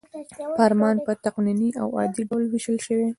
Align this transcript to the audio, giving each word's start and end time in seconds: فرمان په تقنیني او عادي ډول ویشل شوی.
فرمان 0.57 0.95
په 1.05 1.11
تقنیني 1.25 1.69
او 1.81 1.87
عادي 1.97 2.23
ډول 2.29 2.43
ویشل 2.47 2.77
شوی. 2.85 3.07